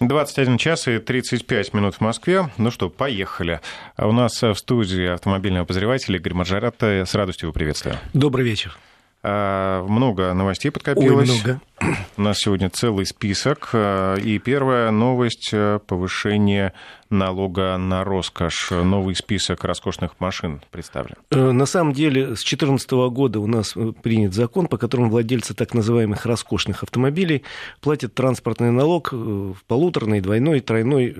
[0.00, 2.50] 21 час и 35 минут в Москве.
[2.58, 3.60] Ну что, поехали.
[3.96, 6.82] У нас в студии автомобильный обозреватель Игорь Маржарат.
[6.82, 7.96] С радостью его приветствую.
[8.12, 8.76] Добрый вечер.
[9.26, 11.30] А, много новостей подкопилось.
[11.30, 11.60] Ой, много.
[12.18, 13.70] У нас сегодня целый список.
[13.72, 15.52] А, и первая новость–
[15.86, 16.74] повышение
[17.08, 18.70] налога на роскошь.
[18.70, 21.16] Новый список роскошных машин представлен.
[21.30, 25.54] Э, на самом деле, с 2014 года у нас э, принят закон, по которому владельцы
[25.54, 27.44] так называемых роскошных автомобилей
[27.80, 31.16] платят транспортный налог э, в полуторной, двойной, тройной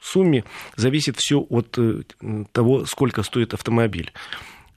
[0.00, 0.44] сумме.
[0.76, 1.78] Зависит все от
[2.52, 4.12] того, сколько стоит автомобиль.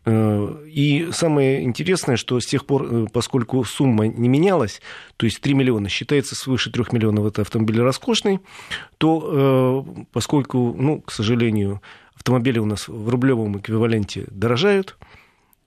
[0.05, 4.81] Э, и самое интересное, что с тех пор, э, поскольку сумма не менялась,
[5.17, 8.39] то есть 3 миллиона считается свыше 3 миллионов это автомобиль роскошный,
[8.97, 11.81] то э, поскольку, ну, к сожалению,
[12.15, 14.97] автомобили у нас в рублевом эквиваленте дорожают–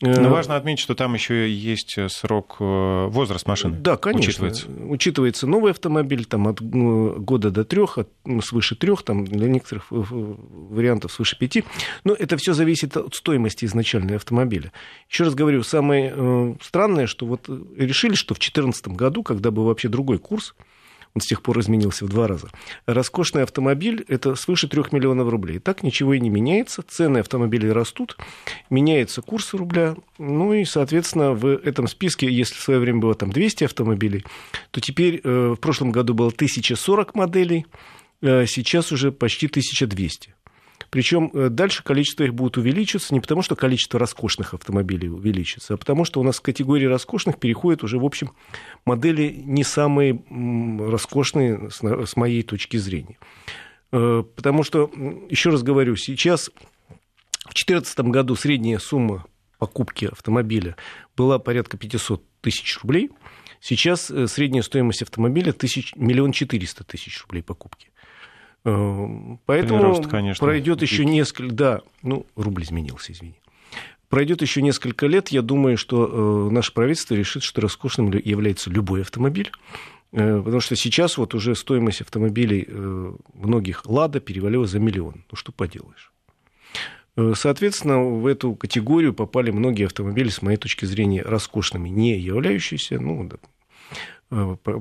[0.02, 3.79] но важно отметить, что там еще есть срок, э, возраст машины.
[3.79, 4.29] Да, конечно.
[4.29, 9.48] Учитывается, учитывается новый автомобиль, там от года до трех, от, ну, свыше трех, там для
[9.48, 11.65] некоторых вариантов свыше пяти.
[12.04, 14.73] Но это все зависит от стоимости изначальной автомобиля.
[15.09, 19.65] Еще раз говорю, самое э, странное, что вот решили, что в 2014 году, когда был
[19.65, 20.55] вообще другой курс,
[21.15, 22.49] он с тех пор изменился в два раза.
[22.87, 25.59] Роскошный автомобиль– это свыше 3 миллионов рублей.
[25.59, 28.16] Так ничего и не меняется, цены автомобилей растут,
[28.71, 33.30] меняется курс рубля, ну и, соответственно, в этом списке, если в свое время было там
[33.30, 34.24] 200 автомобилей,
[34.71, 37.66] то теперь э, в прошлом году было 1040 моделей,
[38.23, 40.35] э, сейчас уже почти 1200.
[40.93, 45.76] Причем э, дальше количество их будет увеличиваться не потому, что количество роскошных автомобилей увеличится, а
[45.79, 48.32] потому что у нас в категории роскошных переходят уже, в общем,
[48.84, 53.16] модели не самые роскошные с моей точки зрения.
[53.90, 54.90] Э, потому что,
[55.30, 59.24] еще раз говорю, сейчас в 2014 году средняя сумма
[59.59, 60.77] покупки автомобиля
[61.16, 63.09] была порядка 500 тысяч рублей.
[63.60, 65.54] Сейчас э, средняя стоимость автомобиля
[65.97, 67.88] миллион четыреста тысяч рублей покупки.
[68.65, 71.55] Э, поэтому Прирост, конечно, пройдет еще несколько...
[71.55, 73.41] Да, ну, рубль изменился, извини.
[74.09, 79.03] Пройдет еще несколько лет, я думаю, что э, наше правительство решит, что роскошным является любой
[79.03, 79.50] автомобиль.
[80.12, 82.69] Э, потому что сейчас вот уже стоимость автомобилей
[83.34, 85.25] многих «Лада» перевалила за миллион.
[85.31, 86.12] Ну, что поделаешь.
[87.34, 93.29] Соответственно, в эту категорию попали многие автомобили, с моей точки зрения, роскошными, не являющиеся, ну,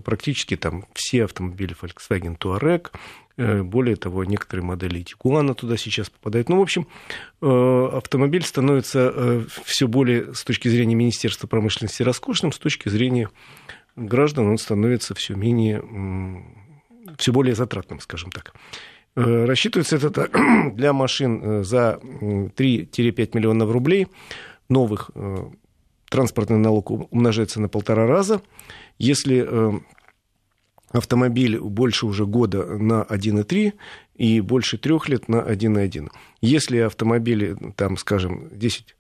[0.03, 2.91] практически там все автомобили Volkswagen Touareg,
[3.41, 6.50] Э, более того, некоторые модели Тигуана туда сейчас попадают.
[6.50, 6.88] Ну, в общем,
[7.41, 13.29] э, автомобиль становится э, все более, с точки зрения Министерства промышленности, роскошным, с точки зрения
[13.95, 15.83] граждан он становится все менее,
[17.18, 18.53] все более затратным, скажем так.
[19.16, 20.29] Рассчитывается это
[20.73, 24.07] для машин за 3-5 миллионов рублей
[24.69, 25.12] новых
[26.12, 28.41] транспортный налог умножается на полтора раза.
[29.01, 29.47] Если
[30.91, 33.73] автомобиль больше уже года на 1,3
[34.16, 36.09] и больше трех лет на 1,1.
[36.41, 38.95] Если автомобили, там, скажем, 10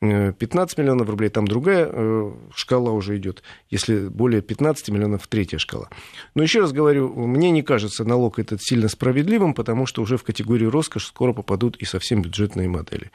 [0.00, 3.42] 15 миллионов рублей, там другая э, шкала уже идет.
[3.70, 5.88] Если более 15 миллионов, третья шкала.
[6.34, 10.24] Но еще раз говорю, мне не кажется налог этот сильно справедливым, потому что уже в
[10.24, 13.12] категорию роскошь скоро попадут и совсем бюджетные модели.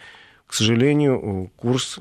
[0.48, 2.00] К сожалению, курс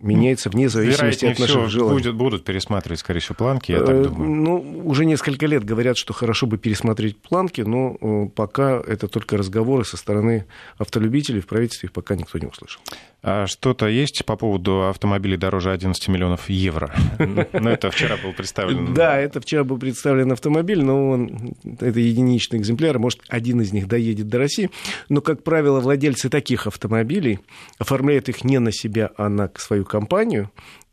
[0.00, 1.98] меняется вне зависимости Вероятнее от наших всего, желаний.
[1.98, 4.30] Будет, будут пересматривать, скорее всего, планки, я так э, думаю.
[4.30, 9.36] Ну, уже несколько лет говорят, что хорошо бы пересмотреть планки, но э, пока это только
[9.36, 10.46] разговоры со стороны
[10.78, 12.80] автолюбителей, в правительстве их пока никто не услышал.
[13.20, 16.94] А что-то есть по поводу автомобилей дороже 11 миллионов евро?
[17.18, 18.94] Ну, это вчера был представлен.
[18.94, 23.88] Да, это вчера был представлен автомобиль, но он, это единичный экземпляр, может, один из них
[23.88, 24.70] доедет до России.
[25.08, 27.40] Но, как правило, владельцы таких автомобилей
[27.78, 30.50] оформляют их не на себя, а на свою компанию.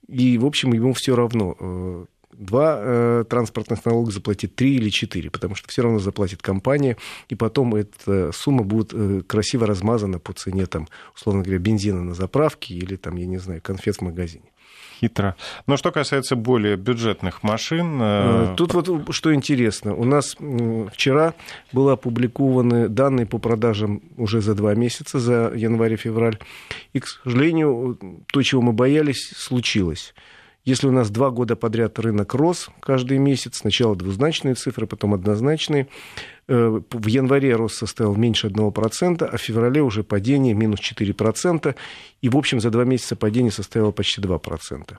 [0.08, 2.06] И, в общем, ему все равно, э,
[2.38, 6.98] два э, транспортных налога заплатит три или четыре, потому что все равно заплатит компания,
[7.30, 12.14] и потом эта сумма будет э, красиво размазана по цене, там, условно говоря, бензина на
[12.14, 14.46] заправке или, там, я не знаю, конфет в магазине.
[15.00, 15.36] Хитро.
[15.68, 18.00] Но что касается более бюджетных машин...
[18.02, 19.94] Э, Тут вот что интересно.
[19.94, 20.38] У нас
[20.94, 21.34] вчера
[21.74, 26.40] были опубликованы данные по продажам уже за два месяца, за январь-февраль.
[26.94, 27.98] И, к сожалению,
[28.28, 30.14] то, чего мы боялись, случилось.
[30.66, 35.88] Если у нас два года подряд рынок рос каждый месяц, сначала двузначные цифры, потом однозначные,
[36.48, 41.76] э, в январе рост составил меньше 1%, а в феврале уже падение минус 4%,
[42.24, 44.98] и, в общем, за два месяца падение составило почти 2%.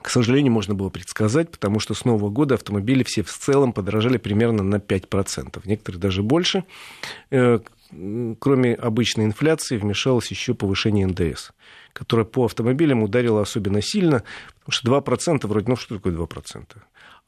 [0.00, 4.18] К сожалению, можно было предсказать, потому что с Нового года автомобили все в целом подорожали
[4.18, 6.62] примерно на 5%, некоторые даже больше.
[7.90, 11.52] Кроме обычной инфляции, вмешалось еще повышение НДС,
[11.92, 14.24] которое по автомобилям ударило особенно сильно,
[14.60, 16.64] потому что 2% вроде, ну что такое 2%?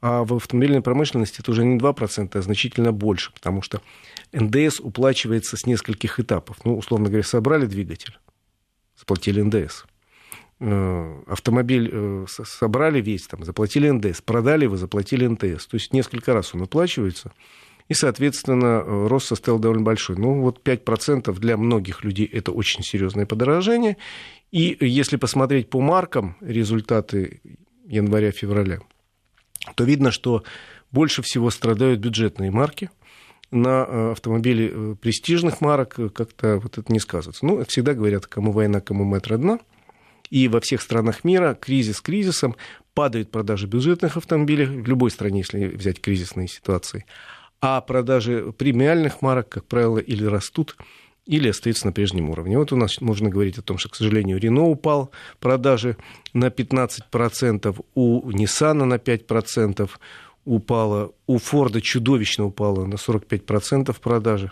[0.01, 3.81] А в автомобильной промышленности это уже не 2%, а значительно больше, потому что
[4.33, 6.57] НДС уплачивается с нескольких этапов.
[6.63, 8.17] Ну, условно говоря, собрали двигатель,
[8.97, 9.85] заплатили НДС.
[10.59, 15.65] Э, автомобиль э, собрали весь, там, заплатили НДС, продали его, заплатили НТС.
[15.65, 17.31] То есть несколько раз он оплачивается.
[17.91, 20.15] И, соответственно, э, рост составил довольно большой.
[20.15, 23.97] Ну, вот 5% для многих людей это очень серьезное подорожание.
[24.49, 27.41] И если посмотреть по маркам результаты
[27.85, 28.79] января-февраля,
[29.75, 30.45] то видно, что
[30.89, 32.89] больше всего страдают бюджетные марки.
[33.51, 37.45] На э, автомобиле э, престижных марок как-то вот это не сказывается.
[37.45, 39.59] Ну, всегда говорят, кому война, кому мать родна.
[40.29, 42.55] И во всех странах мира кризис кризисом
[42.93, 47.03] падают продажи бюджетных автомобилей, в любой стране, если взять кризисные ситуации.
[47.61, 50.75] А продажи премиальных марок, как правило, или растут,
[51.27, 52.57] или остаются на прежнем уровне.
[52.57, 55.95] Вот у нас можно говорить о том, что, к сожалению, Рено упал продажи
[56.33, 59.89] на 15%, у Nissan на 5%
[60.45, 64.51] упало, у Форда чудовищно упало на 45% продажи.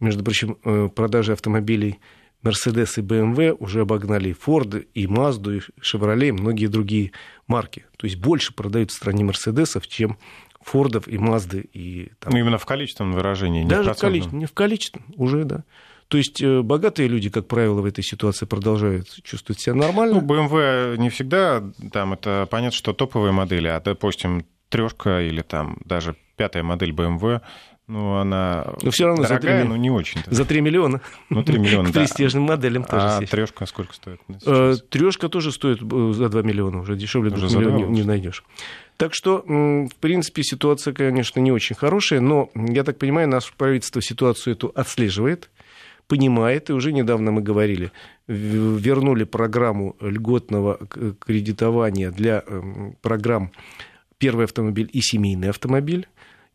[0.00, 1.98] Между прочим, э, продажи автомобилей
[2.42, 7.12] Mercedes и BMW уже обогнали и Ford, и Mazda, и Chevrolet, и многие другие
[7.46, 7.84] марки.
[7.96, 10.18] То есть больше продают в стране Мерседесов, чем
[10.68, 11.68] Фордов и Мазды.
[11.72, 12.32] И, там...
[12.32, 15.64] Ну, именно в количественном выражении, не Даже в, в количественном, не в количественном, уже, да.
[16.08, 20.20] То есть э, богатые люди, как правило, в этой ситуации продолжают чувствовать себя нормально.
[20.20, 21.62] Ну, BMW не всегда,
[21.92, 27.40] там это понятно, что топовые модели, а, допустим, трешка или там даже пятая модель BMW,
[27.88, 30.20] ну, она но все равно дорогая, за 3, но не очень.
[30.26, 31.00] За 3 миллиона.
[31.30, 32.00] Ну, 3 миллиона, да.
[32.00, 34.20] престижным моделям тоже А трешка сколько стоит?
[34.44, 38.44] Э, трешка тоже стоит э, за 2 миллиона, уже дешевле 2 миллионов не, не найдешь.
[38.98, 44.02] Так что, в принципе, ситуация, конечно, не очень хорошая, но, я так понимаю, наше правительство
[44.02, 45.50] ситуацию эту отслеживает,
[46.08, 47.92] понимает, и уже недавно мы говорили,
[48.26, 50.80] вернули программу льготного
[51.20, 53.52] кредитования для эм, программ
[54.18, 56.08] первый автомобиль и семейный автомобиль.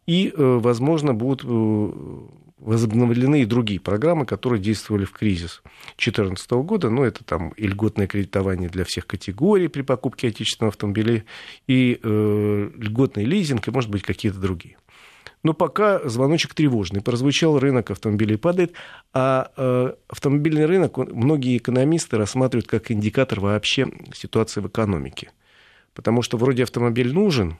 [0.05, 1.91] И, э, возможно, будут э,
[2.63, 5.61] возобновлены и другие программы, которые действовали в кризис
[5.97, 6.89] 2014 года.
[6.89, 11.25] Ну, это там и льготное кредитование для всех категорий при покупке отечественного автомобиля,
[11.67, 14.77] и э, льготный лизинг, и, может быть, какие-то другие.
[15.43, 17.01] Но пока звоночек тревожный.
[17.01, 18.73] Прозвучал, рынок автомобилей падает,
[19.13, 25.31] а э, автомобильный рынок многие экономисты рассматривают как индикатор вообще ситуации в экономике.
[25.93, 27.57] Потому что вроде автомобиль нужен,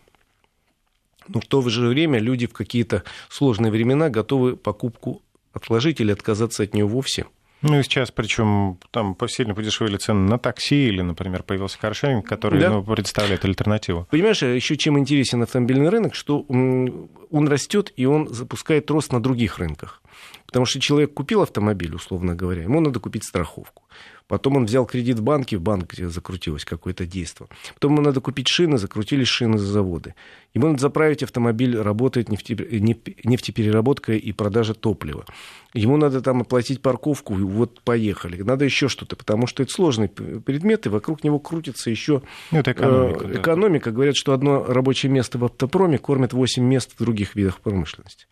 [1.27, 5.21] но в то же время люди в какие-то сложные времена готовы покупку
[5.53, 7.25] отложить или отказаться от нее вовсе.
[7.63, 12.59] Ну и сейчас, причем там сильно подешевели цены на такси или, например, появился каршеринг, который
[12.59, 12.69] да.
[12.69, 14.05] ну, представляет альтернативу.
[14.11, 19.23] Понимаешь, а еще чем интересен автомобильный рынок, что он растет и он запускает рост на
[19.23, 20.02] других рынках.
[20.45, 23.83] Потому что человек купил автомобиль, условно говоря, ему надо купить страховку.
[24.27, 27.49] Потом он взял кредит в банке, в банке закрутилось какое-то действие.
[27.75, 30.15] Потом ему надо купить шины, закрутились шины за заводы.
[30.53, 35.25] Ему надо заправить автомобиль, работает нефтепереработка и продажа топлива.
[35.73, 38.41] Ему надо там оплатить парковку, и вот поехали.
[38.41, 42.21] Надо еще что-то, потому что это сложный предмет, и вокруг него крутится еще
[42.51, 43.27] ну, это экономика.
[43.27, 43.89] Э, экономика.
[43.89, 43.95] Да.
[43.95, 48.27] Говорят, что одно рабочее место в автопроме кормит 8 мест в других видах промышленности.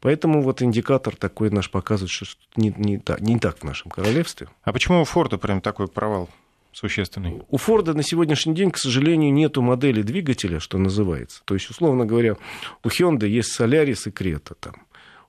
[0.00, 2.26] Поэтому вот индикатор такой наш показывает, что
[2.56, 4.48] не, не, так, не так в нашем королевстве.
[4.62, 6.28] А почему у Форда прям такой провал?
[6.76, 7.42] существенный.
[7.48, 11.40] У Форда на сегодняшний день, к сожалению, нету модели двигателя, что называется.
[11.46, 12.36] То есть, условно говоря,
[12.84, 14.74] у Hyundai есть Солярис и Крета там.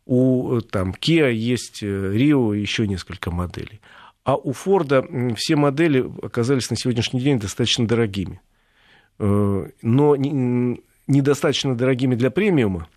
[0.06, 3.80] У там, Kia есть Rio и еще несколько моделей.
[4.26, 5.06] А у Форда
[5.38, 8.42] все модели оказались на сегодняшний день достаточно дорогими.
[9.20, 12.90] Э, но недостаточно дорогими для премиума,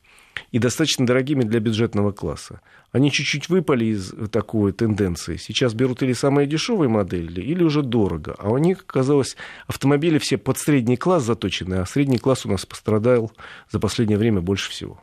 [0.53, 2.61] и достаточно дорогими для бюджетного класса.
[2.93, 5.37] Они чуть-чуть выпали из такой тенденции.
[5.37, 8.35] Сейчас берут или самые дешевые модели, или уже дорого.
[8.39, 12.67] А у них, оказалось, автомобили все под средний класс заточены, а средний класс у нас
[12.67, 13.33] пострадал
[13.71, 15.01] за последнее время больше всего.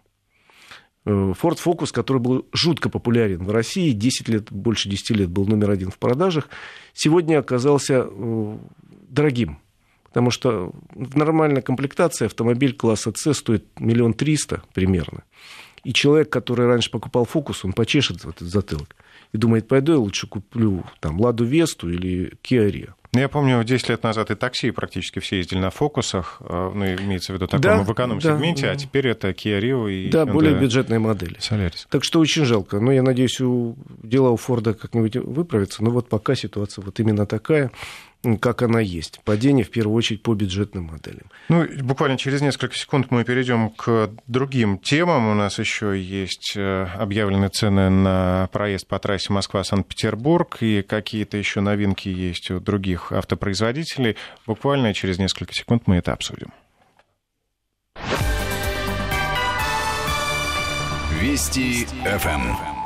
[1.06, 5.46] Э, Ford Focus, который был жутко популярен в России, 10 лет, больше 10 лет был
[5.46, 6.50] номер один в продажах,
[6.94, 8.58] сегодня оказался э,
[9.08, 9.60] дорогим
[10.10, 15.24] Потому что в нормальной комплектации автомобиль класса С стоит миллион триста примерно.
[15.84, 18.96] И человек, который раньше покупал фокус, он почешет этот затылок
[19.34, 22.90] и думает, пойду я лучше куплю там Ладу Весту или Kia Rio.
[23.14, 26.86] Ну, я помню, 10 лет назад и такси практически все ездили на фокусах, э, ну,
[26.86, 28.72] имеется в виду таком да, в эконом-сегменте, да.
[28.74, 31.38] а теперь это Kia Rio и Да, Hyundai более бюджетные модели.
[31.38, 31.88] Solaris.
[31.90, 32.80] Так что очень жалко.
[32.80, 35.84] Но я надеюсь, у, дела у Форда как-нибудь выправятся.
[35.84, 37.72] Но вот пока ситуация вот именно такая
[38.40, 39.20] как она есть.
[39.24, 41.32] Падение, в первую очередь, по бюджетным моделям.
[41.50, 45.28] Ну, буквально через несколько секунд мы перейдем к другим темам.
[45.30, 51.62] У нас еще есть э, объявлены цены на проезд по трассе Москва-Санкт-Петербург и какие-то еще
[51.62, 54.18] новинки есть у других автопроизводителей.
[54.46, 56.52] Буквально через несколько секунд мы это обсудим.
[61.20, 62.77] Вести ФМ.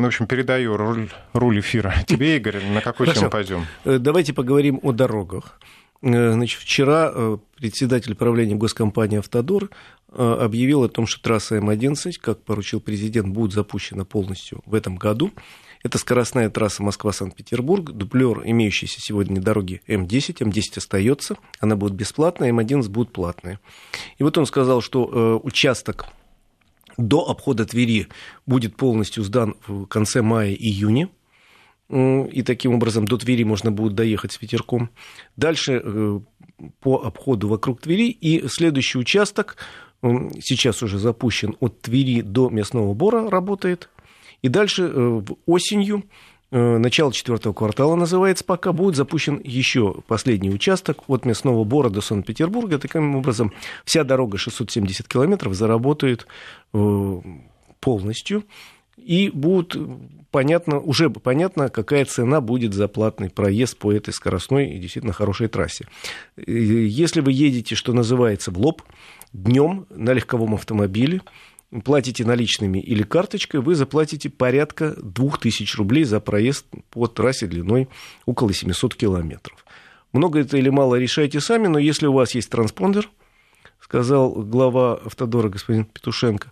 [0.00, 2.64] Ну, в общем, передаю руль, руль эфира тебе, Игорь.
[2.72, 3.20] На какой Хорошо.
[3.20, 3.66] тему пойдем?
[3.84, 5.60] Э, Давайте поговорим о дорогах.
[6.00, 9.68] Э, Значит, вчера э, председатель правления госкомпании «Автодор»
[10.10, 15.30] объявил о том, что трасса М-11, как поручил президент, будет запущена полностью в этом году.
[15.84, 20.38] Это скоростная трасса Москва-Санкт-Петербург, дублер имеющейся сегодня дороги М10.
[20.38, 23.60] М10 остается, она будет бесплатная, М11 будет платная.
[24.18, 26.06] И вот он сказал, что участок
[27.08, 28.08] до обхода Твери
[28.46, 31.08] будет полностью сдан в конце мая-июня.
[31.88, 34.90] И таким образом до Твери можно будет доехать с ветерком.
[35.36, 36.20] Дальше э,
[36.80, 38.10] по обходу вокруг Твери.
[38.10, 39.56] И следующий участок
[40.02, 43.88] сейчас уже запущен от Твери до Мясного Бора работает.
[44.42, 46.04] И дальше э, осенью,
[46.50, 52.78] начало четвертого квартала называется пока, будет запущен еще последний участок от Мясного Бора до Санкт-Петербурга.
[52.78, 53.52] Таким образом,
[53.84, 56.26] вся дорога 670 километров заработает
[56.72, 57.20] э,
[57.80, 58.44] полностью.
[58.96, 59.76] И будет
[60.30, 65.48] понятно, уже понятно, какая цена будет за платный проезд по этой скоростной и действительно хорошей
[65.48, 65.86] трассе.
[66.36, 68.82] Э, Если вы едете, что называется, в лоб,
[69.32, 71.20] днем на легковом автомобиле,
[71.84, 77.88] платите наличными или карточкой, вы заплатите порядка 2000 рублей за проезд по трассе длиной
[78.26, 79.64] около 700 километров.
[80.12, 83.08] Много это или мало решайте сами, но если у вас есть транспондер,
[83.80, 86.50] сказал глава Автодора господин Петушенко,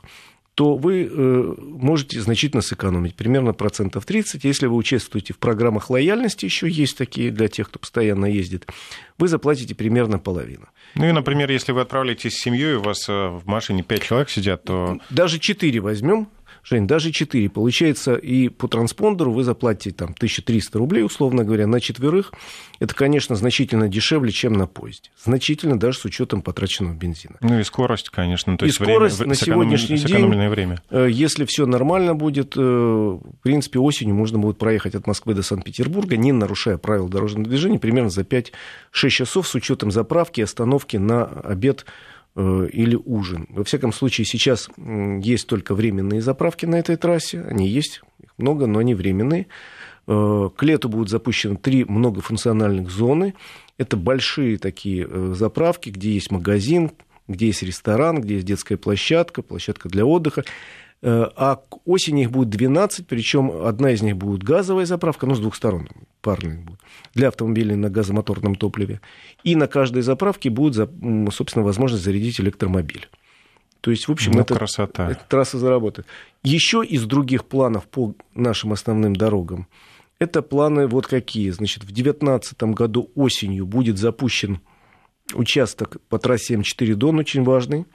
[0.58, 4.42] то вы э, можете значительно сэкономить, примерно процентов 30.
[4.42, 8.66] Если вы участвуете в программах лояльности, еще есть такие для тех, кто постоянно ездит,
[9.18, 10.66] вы заплатите примерно половину.
[10.96, 14.30] Ну и, например, если вы отправляетесь с семьей, у вас э, в машине пять человек
[14.30, 16.26] сидят, то Даже 4 возьмем,
[16.68, 17.48] Жень, даже 4.
[17.48, 22.32] Получается, и по транспондеру вы заплатите там 1300 рублей, условно говоря, на четверых.
[22.78, 25.10] Это, конечно, значительно дешевле, чем на поезде.
[25.22, 27.36] Значительно даже с учетом потраченного бензина.
[27.40, 28.56] ну и скорость, конечно.
[28.58, 30.82] То И есть скорость время, на сегодняшний день- время.
[30.90, 35.42] Э, Если все нормально будет, э, в принципе, осенью можно будет проехать от Москвы до
[35.42, 40.96] Санкт-Петербурга, не нарушая правил дорожного движения, примерно за 5-6 часов с учетом заправки и остановки
[40.98, 41.86] на обед
[42.36, 43.46] или ужин.
[43.50, 47.40] Во всяком случае, сейчас есть только временные заправки на этой трассе.
[47.42, 49.48] Они есть, их много, но они временные.
[50.06, 53.34] Э, К лету будут запущены три многофункциональных зоны.
[53.76, 56.92] Это большие такие э, заправки, где есть магазин,
[57.28, 60.44] где есть ресторан, где есть детская площадка, площадка для отдыха.
[61.00, 65.34] Э, А к осени их будет 12, причем одна из них будет газовая заправка, ну,
[65.34, 65.88] с двух сторон,
[66.22, 66.80] парные будут,
[67.14, 69.00] для автомобилей на газомоторном топливе.
[69.44, 70.90] И на каждой заправке будет,
[71.32, 73.08] собственно, возможность зарядить электромобиль.
[73.80, 75.08] То есть, в общем, Ну, это, красота.
[75.08, 76.08] эта трасса заработает.
[76.42, 79.68] Еще из других планов по нашим основным дорогам,
[80.18, 81.50] это планы вот какие.
[81.50, 84.60] Значит, в 2019 году осенью будет запущен
[85.32, 87.86] участок по трассе М4 Дон, очень важный.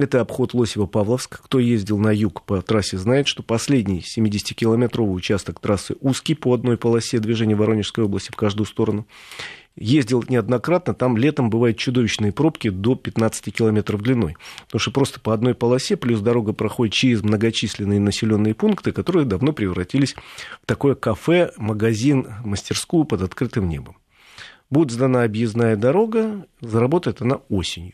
[0.00, 1.42] Это обход Лосева-Павловск.
[1.44, 6.78] Кто ездил на юг по трассе, знает, что последний 70-километровый участок трассы узкий по одной
[6.78, 9.06] полосе движения Воронежской области в каждую сторону.
[9.76, 14.38] Ездил неоднократно, там летом бывают чудовищные пробки до 15 километров длиной.
[14.64, 19.52] Потому что просто по одной полосе, плюс дорога проходит через многочисленные населенные пункты, которые давно
[19.52, 20.14] превратились
[20.62, 23.98] в такое кафе, магазин, мастерскую под открытым небом.
[24.70, 27.92] Будет сдана объездная дорога, заработает она осенью.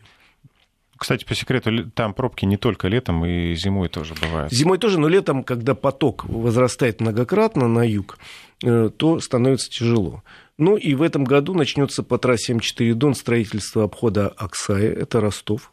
[0.99, 4.53] Кстати, по секрету, там пробки не только летом, и зимой тоже бывают.
[4.53, 8.19] Зимой тоже, но летом, когда поток возрастает многократно на юг,
[8.65, 10.23] э, то становится тяжело.
[10.59, 15.71] Ну и в этом году начнется по трассе М4 Дон строительство обхода Аксая, это Ростов.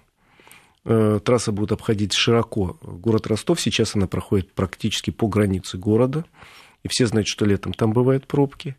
[0.85, 3.61] Э, Трасса будет обходить широко город Ростов.
[3.61, 6.25] Сейчас она проходит практически по границе города.
[6.83, 8.75] И все знают, что летом там бывают пробки.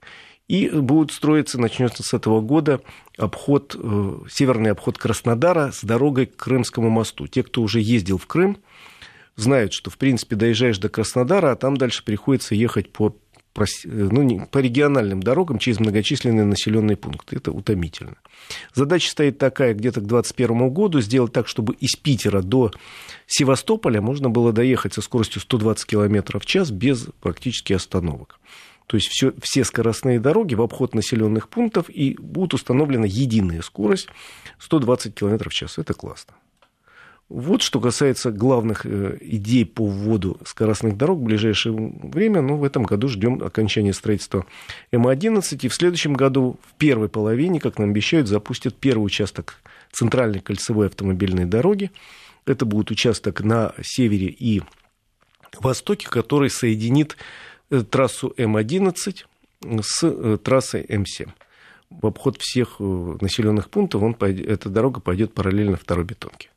[0.47, 2.81] И будет строиться, начнется с этого года,
[3.17, 7.27] обход, э, северный обход Краснодара с дорогой к Крымскому мосту.
[7.27, 8.59] Те, кто уже ездил в Крым,
[9.37, 13.17] знают, что, в принципе, доезжаешь до Краснодара, а там дальше приходится ехать по,
[13.57, 17.37] э, ну, по региональным дорогам через многочисленные населенные пункты.
[17.37, 18.17] Это утомительно.
[18.75, 22.71] Задача стоит такая, где-то к 2021 году сделать так, чтобы из Питера до
[23.27, 28.39] Севастополя можно было доехать со скоростью 120 км в час без практически остановок.
[28.87, 34.09] То есть все, все скоростные дороги в обход населенных пунктов и будет установлена единая скорость
[34.59, 35.79] 120 км в час.
[35.79, 36.35] Это классно.
[37.31, 42.43] Вот что касается главных э, идей по вводу скоростных дорог в ближайшее время.
[42.43, 44.45] Ну, в этом году ждем окончания строительства
[44.93, 45.59] М11.
[45.63, 49.57] И в следующем году, в первой половине, как нам обещают, запустят первый участок
[49.91, 51.91] центральной кольцевой автомобильной дороги.
[52.45, 54.63] Это будет участок на севере и
[55.61, 57.17] востоке, который соединит
[57.91, 59.25] трассу М11
[59.83, 61.31] с э, трассой М7.
[61.91, 66.51] В обход всех э, населенных пунктов он эта дорога пойдет параллельно второй бетонке.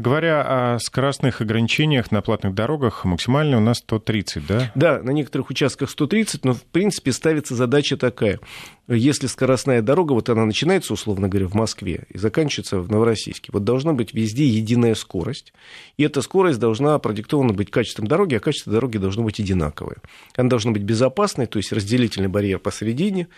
[0.00, 4.72] Говоря о скоростных ограничениях на платных дорогах, максимально у нас 130, да?
[4.74, 8.40] Да, на некоторых участках 130, но в принципе ставится задача такая.
[8.88, 13.64] Если скоростная дорога, вот она начинается, условно говоря, в Москве и заканчивается в Новороссийске, вот
[13.64, 15.52] должна быть везде единая скорость.
[15.98, 19.98] И эта скорость должна продиктована быть качеством дороги, а качество дороги должно быть одинаковое.
[20.34, 23.28] Она должна быть безопасной, то есть разделительный барьер посередине,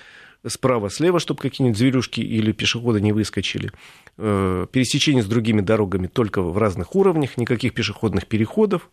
[0.47, 3.71] справа-слева, чтобы какие-нибудь зверюшки или пешеходы не выскочили.
[4.19, 8.91] Э, пересечение с другими дорогами только в разных уровнях, никаких пешеходных переходов.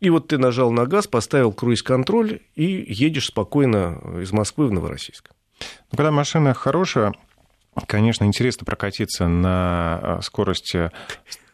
[0.00, 5.30] И вот ты нажал на газ, поставил круиз-контроль и едешь спокойно из Москвы в Новороссийск.
[5.60, 7.12] Ну, когда машина хорошая,
[7.86, 10.90] конечно, интересно прокатиться на э, скорости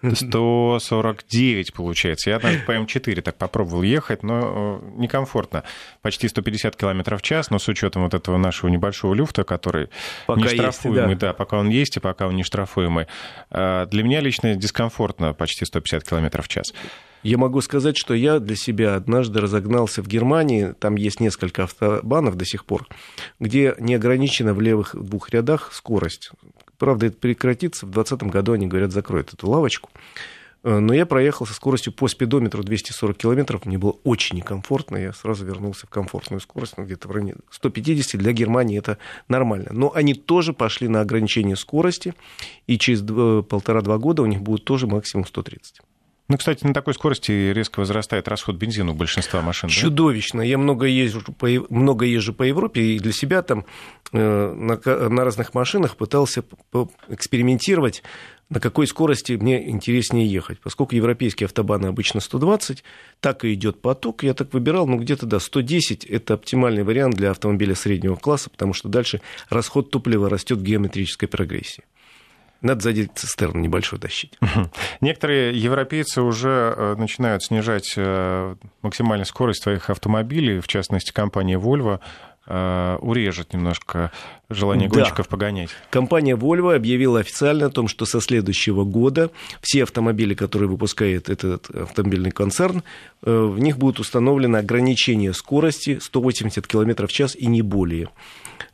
[0.03, 2.31] 149 получается.
[2.31, 5.65] Я даже по М4 так попробовал ехать, но э, некомфортно.
[6.03, 9.89] Почти 150 км в час, но с учетом вот этого нашего небольшого люфта, который
[10.27, 11.29] пока не штрафуемый, есть, да.
[11.29, 13.07] да, пока он есть и пока он не штрафуемый.
[13.51, 16.73] Э, для меня лично дискомфортно почти 150 км в час.
[17.25, 22.37] Я могу сказать, что я для себя однажды разогнался в Германии, там есть несколько автобанов
[22.37, 22.87] до сих пор,
[23.41, 26.31] где не ограничена в левых двух рядах скорость.
[26.79, 27.87] Правда, это прекратится.
[27.87, 29.91] В 2020 году они говорят, закроют эту лавочку.
[30.63, 33.67] Э, но я проехал со скоростью по спидометру 240 километров.
[33.67, 34.97] Мне было очень некомфортно.
[34.97, 36.75] Я сразу вернулся в комфортную скорость.
[36.77, 39.69] Ну, где-то в районе 150 для Германии это нормально.
[39.73, 42.15] Но они тоже пошли на ограничение скорости.
[42.67, 45.81] И через полтора-два года у них будет тоже максимум 130.
[46.29, 49.71] Ну, кстати, на такой скорости резко возрастает расход бензина у большинства машин.
[49.71, 50.41] Чудовищно.
[50.41, 50.45] Да?
[50.45, 53.65] Я много езжу, по, много езжу по Европе, и для себя там
[54.13, 56.45] э, на, на разных машинах пытался
[57.09, 58.03] экспериментировать,
[58.51, 60.61] на какой скорости мне интереснее ехать.
[60.61, 62.85] Поскольку европейские автобаны обычно 120,
[63.21, 64.23] так и идет поток.
[64.23, 68.75] Я так выбирал, ну, где-то, да, 110– это оптимальный вариант для автомобиля среднего класса, потому
[68.75, 71.85] что дальше расход топлива растет в геометрической прогрессии.
[72.61, 74.33] Надо сзади цистерну небольшой тащить.
[75.01, 82.01] Некоторые европейцы уже э, начинают снижать э, максимальную скорость своих автомобилей, в частности, компания Volvo
[82.49, 84.11] э, урежет немножко
[84.51, 85.31] желание гонщиков да.
[85.31, 85.71] погонять.
[85.91, 91.71] Компания Volvo объявила официально о том, что со следующего года все автомобили, которые выпускает этот
[91.71, 92.83] автомобильный концерн,
[93.23, 98.09] в них будет установлено ограничение скорости 180 км в час и не более.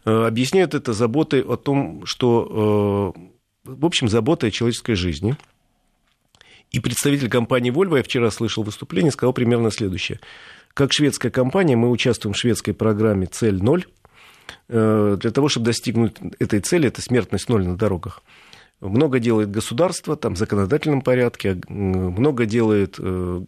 [0.04, 3.14] Объясняют это заботой о том, что
[3.64, 5.36] в общем, забота о человеческой жизни.
[6.70, 10.20] И представитель компании Volvo, я вчера слышал выступление, сказал примерно следующее.
[10.74, 13.86] Как шведская компания, мы участвуем в шведской программе «Цель ноль».
[14.68, 18.22] Э, для того, чтобы достигнуть этой цели, это смертность ноль на дорогах.
[18.80, 23.44] Много делает государство, там, в законодательном порядке, много делает э,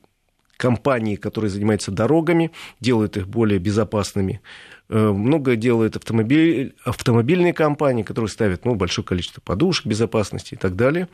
[0.56, 4.40] компании, которые занимаются дорогами, делают их более безопасными.
[4.88, 10.76] Э, много делают автомобиль, автомобильные компании, которые ставят ну, большое количество подушек безопасности и так
[10.76, 11.08] далее.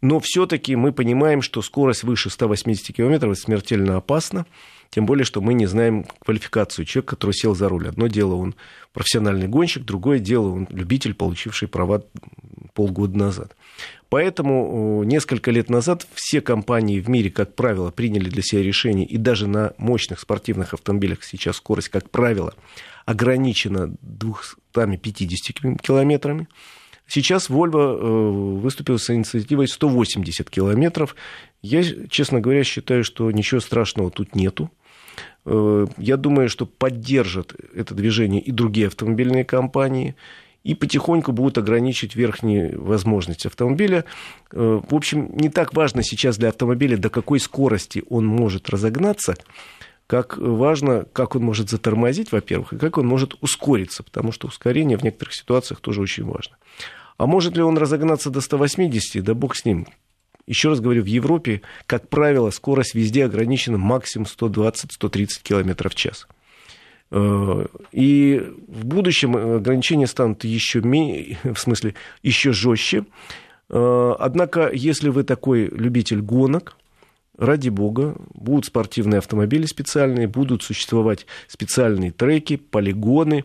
[0.00, 4.46] Но все-таки мы понимаем, что скорость выше 180 км смертельно опасна.
[4.90, 7.88] Тем более, что мы не знаем квалификацию человека, который сел за руль.
[7.88, 8.54] Одно дело, он
[8.92, 12.02] профессиональный гонщик, другое дело, он любитель, получивший права
[12.74, 13.54] полгода назад.
[14.08, 19.18] Поэтому несколько лет назад все компании в мире, как правило, приняли для себя решение, и
[19.18, 22.54] даже на мощных спортивных автомобилях сейчас скорость, как правило,
[23.04, 26.48] ограничена 250 километрами.
[27.06, 31.16] Сейчас Volvo выступил с инициативой 180 километров.
[31.62, 34.70] Я, честно говоря, считаю, что ничего страшного тут нету.
[35.50, 40.14] Э, я думаю, что поддержат это движение и другие автомобильные компании,
[40.62, 44.04] и потихоньку будут ограничивать верхние возможности автомобиля.
[44.52, 49.36] Э, в общем, не так важно сейчас для автомобиля, до какой скорости он может разогнаться,
[50.06, 54.98] как важно, как он может затормозить, во-первых, и как он может ускориться, потому что ускорение
[54.98, 56.56] в некоторых ситуациях тоже очень важно.
[57.16, 59.24] А может ли он разогнаться до 180?
[59.24, 59.86] Да бог с ним.
[60.48, 66.26] Еще раз говорю, в Европе, как правило, скорость везде ограничена максимум 120-130 км в час.
[67.10, 70.80] Э, и в будущем ограничения станут еще,
[71.44, 73.04] в смысле, еще жестче.
[73.68, 76.76] Э, однако, если вы такой любитель гонок,
[77.36, 83.44] ради бога, будут спортивные автомобили специальные, будут существовать специальные треки, полигоны,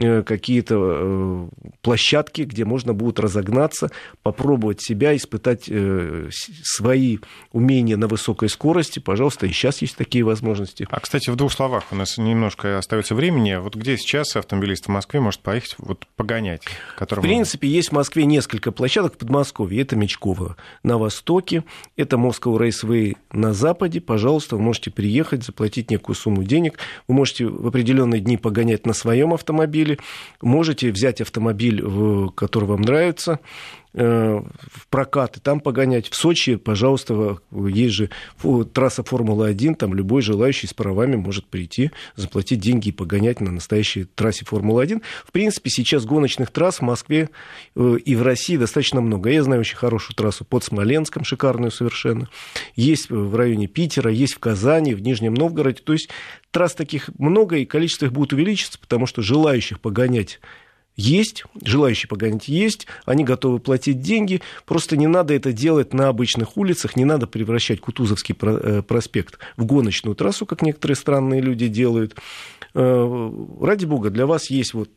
[0.00, 1.48] какие-то э,
[1.82, 3.90] площадки, где можно будет разогнаться,
[4.22, 6.28] попробовать себя, испытать э,
[6.62, 7.18] свои
[7.52, 8.98] умения на высокой скорости.
[8.98, 10.86] Пожалуйста, и сейчас есть такие возможности.
[10.90, 13.56] А, кстати, в двух словах, у нас немножко остается времени.
[13.56, 16.62] Вот где сейчас автомобилист в Москве может поехать вот, погонять?
[16.98, 19.82] В принципе, есть в Москве несколько площадок в Подмосковье.
[19.82, 21.64] Это Мечково на востоке,
[21.96, 24.00] это Moscow Raceway на западе.
[24.00, 26.78] Пожалуйста, вы можете приехать, заплатить некую сумму денег.
[27.08, 29.98] Вы можете в определенные дни погонять на своем автомобиле автомобиле.
[30.40, 31.82] Можете взять автомобиль,
[32.34, 33.40] который вам нравится,
[33.92, 36.08] в прокат и там погонять.
[36.08, 38.10] В Сочи, пожалуйста, есть же
[38.72, 44.04] трасса Формулы-1, там любой желающий с правами может прийти, заплатить деньги и погонять на настоящей
[44.04, 45.02] трассе Формулы-1.
[45.26, 47.30] В принципе, сейчас гоночных трасс в Москве
[47.74, 49.30] э, и в России достаточно много.
[49.30, 52.28] Я знаю очень хорошую трассу под Смоленском, шикарную совершенно.
[52.76, 55.82] Есть в районе Питера, есть в Казани, в Нижнем Новгороде.
[55.82, 56.10] То есть
[56.50, 60.40] трасс таких много, и количество их будет увеличиться, потому что желающих погонять
[61.00, 66.56] есть, желающие погонять есть, они готовы платить деньги, просто не надо это делать на обычных
[66.56, 72.16] улицах, не надо превращать Кутузовский э, проспект в гоночную трассу, как некоторые странные люди делают.
[72.74, 74.90] Э, ради бога, для вас есть вот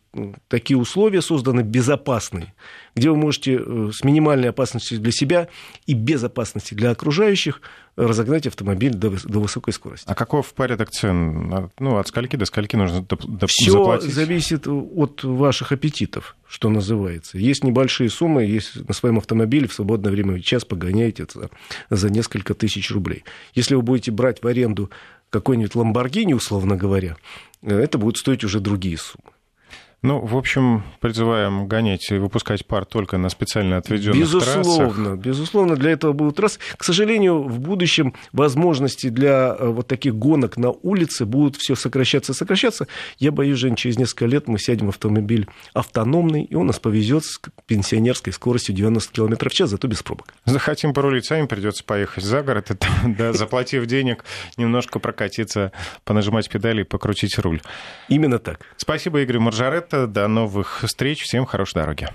[0.47, 2.54] такие условия созданы безопасные,
[2.95, 5.47] где вы можете э, с минимальной опасностью для себя
[5.86, 7.62] и безопасности для окружающих
[7.95, 10.06] разогнать автомобиль до, до высокой скорости.
[10.08, 11.71] А каков порядок цен?
[11.80, 14.13] Ну, от скольки до скольки нужно доп- Все заплатить?
[14.13, 17.38] зависит от ваших аппетитов, что называется.
[17.38, 21.49] Есть небольшие суммы, есть на своем автомобиле в свободное время час погоняете за,
[21.89, 23.23] за несколько тысяч рублей.
[23.54, 24.89] Если вы будете брать в аренду
[25.30, 27.17] какой-нибудь Ламборгини, условно говоря,
[27.63, 29.32] э, это будет стоить уже другие суммы.
[30.04, 35.18] Ну, в общем, призываем гонять и выпускать пар только на специально отведенных безусловно, трассах.
[35.18, 36.60] Безусловно, для этого будут трассы.
[36.76, 42.34] К сожалению, в будущем возможности для э, вот таких гонок на улице будут все сокращаться,
[42.34, 42.88] сокращаться.
[43.18, 47.24] Я боюсь, Жень, через несколько лет мы сядем в автомобиль автономный, и он нас повезет
[47.24, 50.34] с пенсионерской скоростью 90 км в час, зато без пробок.
[50.44, 52.76] Захотим порулить сами, придется поехать за город, и,
[53.18, 54.26] да, заплатив денег,
[54.58, 55.72] немножко прокатиться,
[56.04, 57.62] понажимать педали и покрутить руль.
[58.10, 58.66] Именно так.
[58.76, 59.92] Спасибо, Игорь Маржарет.
[59.93, 61.21] До новых встреч.
[61.21, 62.08] Всем хорошей дороги.